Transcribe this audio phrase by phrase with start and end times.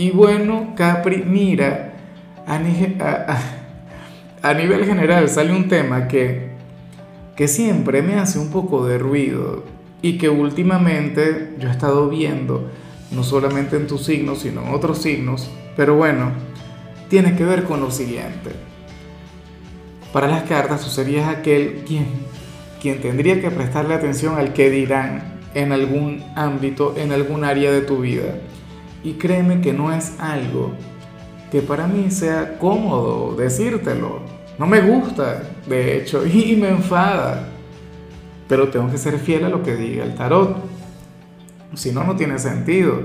[0.00, 1.92] Y bueno, Capri, mira,
[2.46, 2.58] a,
[4.54, 6.52] nivel general sale un tema que,
[7.36, 9.62] que siempre me hace un poco de ruido
[10.00, 12.70] y que últimamente yo he estado viendo,
[13.10, 16.32] no solamente en tus signos, sino en otros signos, pero bueno,
[17.10, 18.52] tiene que ver con lo siguiente.
[20.14, 22.06] Para las cartas tú serías aquel quien,
[22.80, 27.82] quien tendría que prestarle atención al que dirán en algún ámbito, en algún área de
[27.82, 28.36] tu vida.
[29.02, 30.72] Y créeme que no es algo
[31.50, 34.20] que para mí sea cómodo decírtelo.
[34.58, 37.48] No me gusta, de hecho, y me enfada.
[38.48, 40.56] Pero tengo que ser fiel a lo que diga el tarot.
[41.74, 43.02] Si no, no tiene sentido.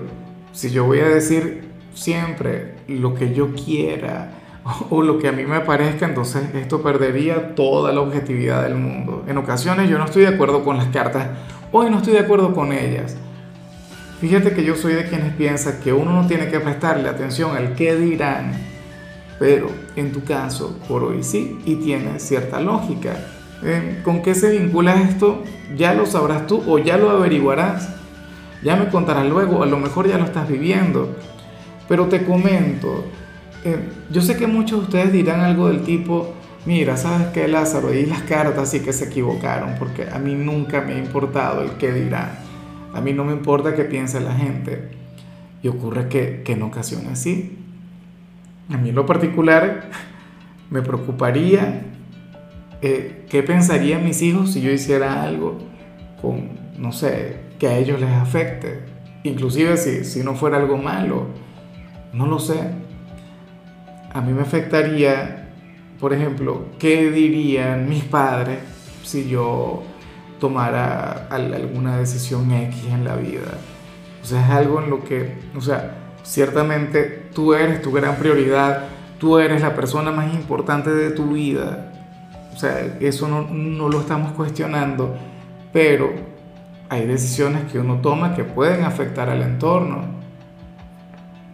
[0.52, 4.32] Si yo voy a decir siempre lo que yo quiera
[4.90, 9.24] o lo que a mí me parezca, entonces esto perdería toda la objetividad del mundo.
[9.28, 11.30] En ocasiones yo no estoy de acuerdo con las cartas,
[11.72, 13.16] hoy no estoy de acuerdo con ellas
[14.26, 17.76] Fíjate que yo soy de quienes piensan que uno no tiene que prestarle atención al
[17.76, 18.54] qué dirán,
[19.38, 23.18] pero en tu caso, por hoy sí, y tiene cierta lógica.
[23.62, 25.44] Eh, ¿Con qué se vincula esto?
[25.78, 27.90] Ya lo sabrás tú o ya lo averiguarás.
[28.64, 31.16] Ya me contarás luego, a lo mejor ya lo estás viviendo.
[31.88, 33.06] Pero te comento,
[33.64, 33.78] eh,
[34.10, 36.34] yo sé que muchos de ustedes dirán algo del tipo,
[36.66, 37.94] mira, ¿sabes qué, Lázaro?
[37.94, 41.74] Y las cartas sí que se equivocaron, porque a mí nunca me ha importado el
[41.74, 42.45] qué dirán.
[42.96, 44.88] A mí no me importa qué piense la gente.
[45.62, 47.58] Y ocurre que, en ocasiones sí.
[48.70, 49.90] A mí en lo particular
[50.70, 51.82] me preocuparía
[52.82, 55.58] eh, qué pensarían mis hijos si yo hiciera algo
[56.22, 58.80] con, no sé, que a ellos les afecte.
[59.24, 61.28] Inclusive si, si no fuera algo malo.
[62.14, 62.62] No lo sé.
[64.14, 65.50] A mí me afectaría,
[66.00, 68.60] por ejemplo, qué dirían mis padres
[69.04, 69.84] si yo
[70.40, 73.58] tomara alguna decisión X en la vida.
[74.22, 78.86] O sea, es algo en lo que, o sea, ciertamente tú eres tu gran prioridad,
[79.20, 81.92] tú eres la persona más importante de tu vida.
[82.54, 85.16] O sea, eso no, no lo estamos cuestionando,
[85.72, 86.12] pero
[86.90, 90.16] hay decisiones que uno toma que pueden afectar al entorno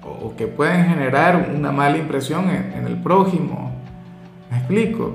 [0.03, 3.72] o que pueden generar una mala impresión en, en el prójimo.
[4.50, 5.14] ¿Me explico?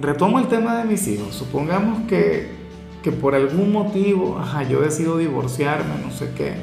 [0.00, 1.34] Retomo el tema de mis hijos.
[1.34, 2.57] Supongamos que
[3.02, 6.54] que por algún motivo, ajá, yo decido divorciarme, no sé qué.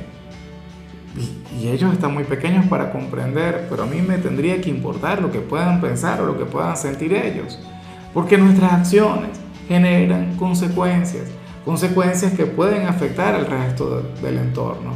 [1.18, 5.32] Y, ellos están muy pequeños para comprender, pero a mí me tendría que importar lo
[5.32, 7.60] que puedan pensar o lo que puedan sentir ellos.
[8.14, 9.32] Porque nuestras acciones
[9.68, 11.24] generan consecuencias,
[11.64, 14.92] consecuencias que pueden afectar al resto del entorno.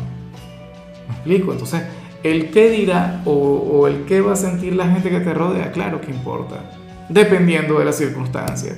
[1.08, 1.54] ¿Me explico?
[1.54, 1.84] Entonces,
[2.24, 5.72] el qué dirá o, o el qué va a sentir la gente que te rodea,
[5.72, 6.72] claro que importa,
[7.08, 8.78] dependiendo de las circunstancias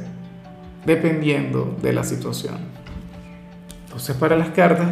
[0.85, 2.55] dependiendo de la situación.
[3.85, 4.89] Entonces para las cartas,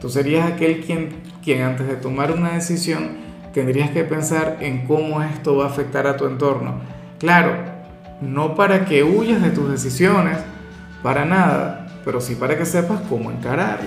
[0.00, 1.10] tú serías aquel quien,
[1.42, 6.06] quien antes de tomar una decisión tendrías que pensar en cómo esto va a afectar
[6.06, 6.80] a tu entorno.
[7.18, 7.56] Claro,
[8.20, 10.38] no para que huyas de tus decisiones,
[11.02, 13.86] para nada, pero sí para que sepas cómo encararlas,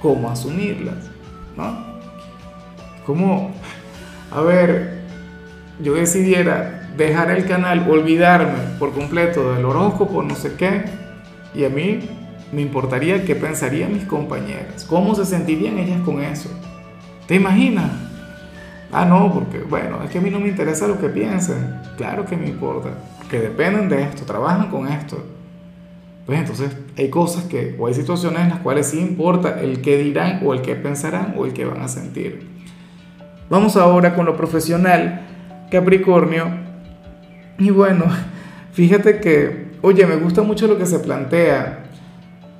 [0.00, 1.10] cómo asumirlas,
[1.56, 1.96] ¿no?
[3.06, 3.52] Como,
[4.32, 5.02] a ver,
[5.80, 10.84] yo decidiera dejar el canal, olvidarme por completo del horóscopo, no sé qué,
[11.54, 12.00] y a mí
[12.52, 16.50] me importaría qué pensarían mis compañeras, cómo se sentirían ellas con eso.
[17.26, 17.90] ¿Te imaginas?
[18.92, 21.80] Ah, no, porque bueno, es que a mí no me interesa lo que piensen.
[21.96, 22.90] Claro que me importa,
[23.28, 25.24] que dependen de esto, trabajan con esto.
[26.24, 29.98] Pues entonces hay cosas que, o hay situaciones en las cuales sí importa el qué
[29.98, 32.48] dirán o el qué pensarán o el qué van a sentir.
[33.48, 35.22] Vamos ahora con lo profesional.
[35.70, 36.65] Capricornio,
[37.58, 38.04] y bueno,
[38.72, 41.84] fíjate que, oye, me gusta mucho lo que se plantea,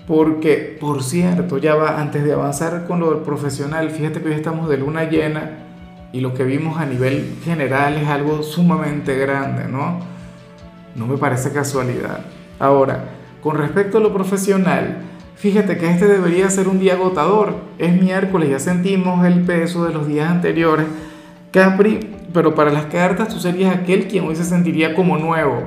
[0.07, 4.69] porque, por cierto, ya va, antes de avanzar con lo profesional, fíjate que hoy estamos
[4.69, 5.59] de luna llena
[6.13, 9.99] y lo que vimos a nivel general es algo sumamente grande, ¿no?
[10.95, 12.21] No me parece casualidad.
[12.59, 13.05] Ahora,
[13.43, 14.99] con respecto a lo profesional,
[15.37, 17.57] fíjate que este debería ser un día agotador.
[17.79, 20.87] Es miércoles, ya sentimos el peso de los días anteriores.
[21.51, 25.63] Capri, pero para las cartas tú serías aquel quien hoy se sentiría como nuevo.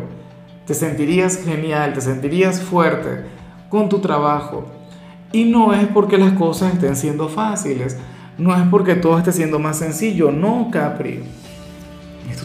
[0.66, 3.26] Te sentirías genial, te sentirías fuerte
[3.70, 4.66] con tu trabajo.
[5.32, 7.98] Y no es porque las cosas estén siendo fáciles,
[8.38, 11.24] no es porque todo esté siendo más sencillo, no, Capri.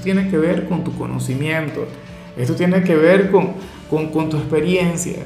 [0.02, 1.86] tiene que ver con tu conocimiento,
[2.36, 3.52] esto tiene que ver con,
[3.88, 5.22] con, con tu experiencia,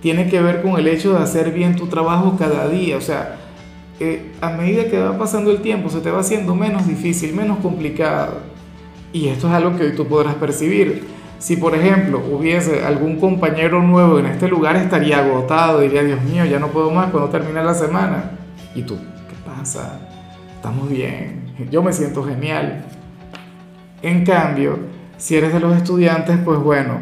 [0.00, 3.36] tiene que ver con el hecho de hacer bien tu trabajo cada día, o sea,
[4.40, 8.38] a medida que va pasando el tiempo se te va haciendo menos difícil, menos complicado.
[9.12, 11.06] Y esto es algo que hoy tú podrás percibir.
[11.38, 16.44] Si por ejemplo hubiese algún compañero nuevo en este lugar, estaría agotado, diría, Dios mío,
[16.44, 18.32] ya no puedo más cuando termine la semana.
[18.74, 18.96] ¿Y tú?
[18.96, 20.00] ¿Qué pasa?
[20.56, 22.86] Estamos bien, yo me siento genial.
[24.02, 24.78] En cambio,
[25.18, 26.98] si eres de los estudiantes, pues bueno,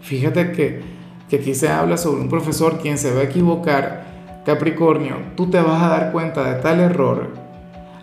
[0.00, 0.80] fíjate que,
[1.28, 4.07] que aquí se habla sobre un profesor quien se va a equivocar
[4.48, 7.28] Capricornio, tú te vas a dar cuenta de tal error.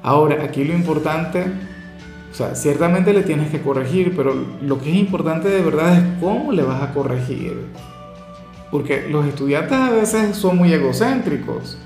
[0.03, 1.43] Ahora, aquí lo importante,
[2.31, 6.03] o sea, ciertamente le tienes que corregir, pero lo que es importante de verdad es
[6.19, 7.65] cómo le vas a corregir.
[8.69, 11.79] Porque los estudiantes a veces son muy egocéntricos.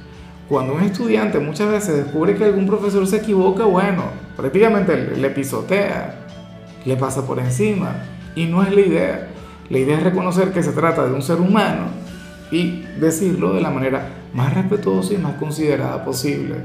[0.50, 4.03] Cuando un estudiante muchas veces descubre que algún profesor se equivoca, bueno,
[4.35, 6.27] prácticamente le pisotea,
[6.83, 7.95] le pasa por encima.
[8.35, 9.29] Y no es la idea.
[9.69, 12.08] La idea es reconocer que se trata de un ser humano
[12.51, 16.56] y decirlo de la manera más respetuosa y más considerada posible.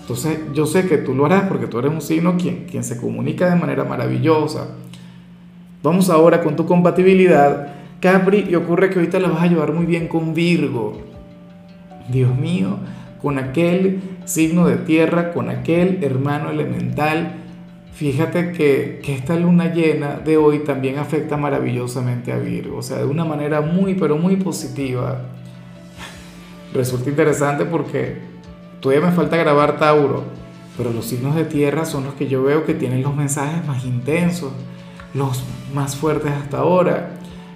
[0.00, 2.96] Entonces yo sé que tú lo harás porque tú eres un signo quien, quien se
[2.96, 4.68] comunica de manera maravillosa.
[5.82, 7.74] Vamos ahora con tu compatibilidad.
[8.00, 10.98] Capri, y ocurre que ahorita la vas a llevar muy bien con Virgo.
[12.10, 12.78] Dios mío,
[13.22, 17.39] con aquel signo de tierra, con aquel hermano elemental.
[17.92, 22.98] Fíjate que, que esta luna llena de hoy también afecta maravillosamente a Virgo, o sea,
[22.98, 25.22] de una manera muy, pero muy positiva
[26.72, 28.16] resulta interesante porque
[28.80, 30.24] todavía me falta grabar Tauro,
[30.76, 33.84] pero los signos de tierra son los que yo veo que tienen los mensajes más
[33.84, 34.52] intensos,
[35.14, 35.44] los
[35.74, 37.10] más fuertes hasta ahora.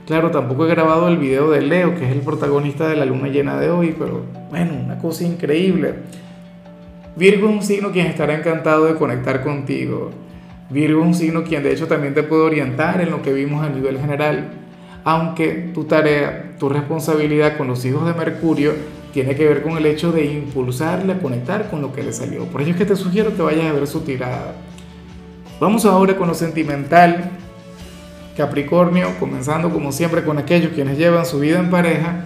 [0.07, 3.29] Claro, tampoco he grabado el video de Leo, que es el protagonista de la luna
[3.29, 5.95] llena de hoy, pero bueno, una cosa increíble.
[7.17, 10.11] Virgo es un signo quien estará encantado de conectar contigo.
[10.71, 13.65] Virgo es un signo quien de hecho también te puede orientar en lo que vimos
[13.65, 14.53] a nivel general.
[15.05, 18.73] Aunque tu tarea, tu responsabilidad con los hijos de Mercurio
[19.13, 22.47] tiene que ver con el hecho de impulsarle conectar con lo que le salió.
[22.47, 24.55] Por ello es que te sugiero que vayas a ver su tirada.
[25.61, 27.31] Vamos ahora con lo sentimental.
[28.37, 32.25] Capricornio, comenzando como siempre con aquellos quienes llevan su vida en pareja.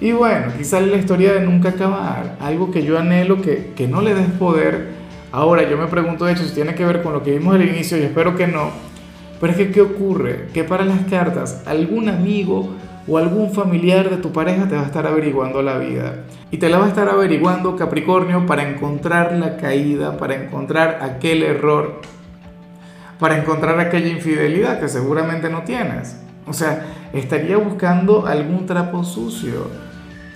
[0.00, 4.00] Y bueno, sale la historia de nunca acabar, algo que yo anhelo que, que no
[4.00, 4.97] le des poder.
[5.30, 7.62] Ahora yo me pregunto de hecho si tiene que ver con lo que vimos al
[7.62, 8.70] inicio y espero que no.
[9.40, 10.48] Pero es que ¿qué ocurre?
[10.54, 12.74] Que para las cartas algún amigo
[13.06, 16.24] o algún familiar de tu pareja te va a estar averiguando la vida.
[16.50, 21.42] Y te la va a estar averiguando Capricornio para encontrar la caída, para encontrar aquel
[21.42, 22.00] error,
[23.18, 26.20] para encontrar aquella infidelidad que seguramente no tienes.
[26.46, 29.68] O sea, estaría buscando algún trapo sucio,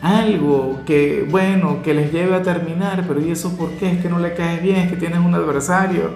[0.02, 3.92] algo que, bueno, que les lleve a terminar, pero ¿y eso por qué?
[3.92, 6.10] Es que no le caes bien, es que tienes un adversario,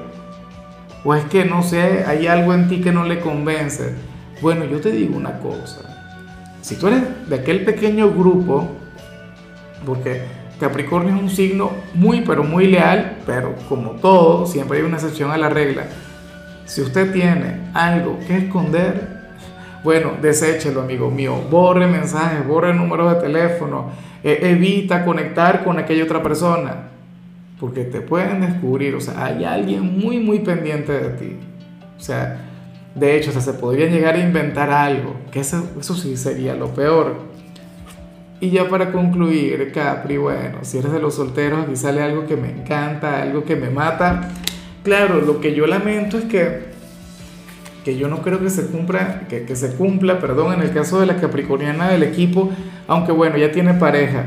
[1.04, 3.94] o es que, no sé, hay algo en ti que no le convence.
[4.42, 5.82] Bueno, yo te digo una cosa,
[6.62, 8.68] si tú eres de aquel pequeño grupo,
[9.86, 10.22] porque
[10.58, 15.30] Capricornio es un signo muy, pero muy leal, pero como todo, siempre hay una excepción
[15.30, 15.84] a la regla.
[16.64, 19.15] Si usted tiene algo que esconder,
[19.86, 21.36] bueno, deséchelo, amigo mío.
[21.48, 23.92] Borre mensajes, borre números de teléfono,
[24.24, 26.88] e, evita conectar con aquella otra persona,
[27.60, 31.36] porque te pueden descubrir, o sea, hay alguien muy, muy pendiente de ti.
[31.96, 32.36] O sea,
[32.96, 37.18] de hecho, se podría llegar a inventar algo, que eso, eso sí sería lo peor.
[38.40, 42.36] Y ya para concluir, Capri, bueno, si eres de los solteros, aquí sale algo que
[42.36, 44.32] me encanta, algo que me mata.
[44.82, 46.74] Claro, lo que yo lamento es que,
[47.86, 51.06] que yo no creo que se cumpla, que, se cumpla, perdón, en el caso de
[51.06, 52.50] la capricorniana del equipo,
[52.88, 54.24] aunque bueno, ya tiene pareja.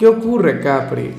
[0.00, 1.12] ¿Qué ocurre, Capri?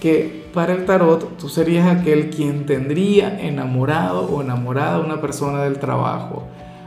[0.00, 5.64] Que para el tarot tú serías aquel quien tendría enamorado o enamorada a una persona
[5.64, 6.46] del trabajo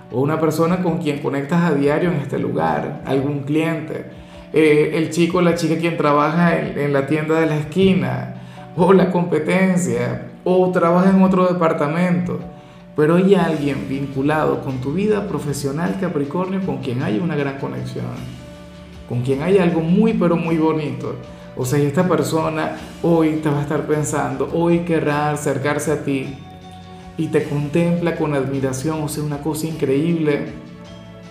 [0.09, 4.05] o una persona con quien conectas a diario en este lugar, algún cliente,
[4.53, 8.35] eh, el chico o la chica quien trabaja en la tienda de la esquina
[8.77, 12.52] o la competencia o trabaja en otro departamento.
[12.95, 18.05] Pero hay alguien vinculado con tu vida profesional Capricornio con quien hay una gran conexión,
[19.09, 21.15] con quien hay algo muy pero muy bonito.
[21.55, 26.35] O sea, esta persona hoy te va a estar pensando, hoy querrá acercarse a ti
[27.17, 30.45] y te contempla con admiración, o sea, una cosa increíble.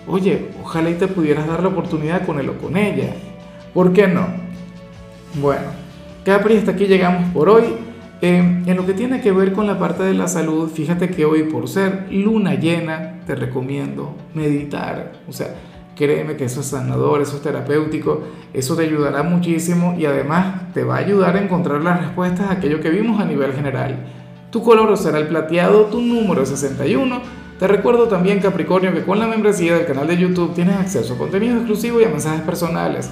[0.07, 3.13] Oye, ojalá y te pudieras dar la oportunidad con él o con ella.
[3.73, 4.27] ¿Por qué no?
[5.41, 5.63] Bueno,
[6.23, 7.92] Capri, hasta aquí llegamos por hoy.
[8.21, 11.25] Eh, en lo que tiene que ver con la parte de la salud, fíjate que
[11.25, 15.13] hoy por ser luna llena, te recomiendo meditar.
[15.27, 15.53] O sea,
[15.95, 20.83] Créeme que eso es sanador, eso es terapéutico, eso te ayudará muchísimo y además te
[20.83, 23.97] va a ayudar a encontrar las respuestas a aquello que vimos a nivel general.
[24.49, 27.21] Tu color será el plateado, tu número es 61.
[27.59, 31.17] Te recuerdo también, Capricornio, que con la membresía del canal de YouTube tienes acceso a
[31.17, 33.11] contenido exclusivo y a mensajes personales.